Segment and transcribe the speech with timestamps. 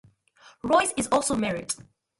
[0.63, 1.75] Royce is also married.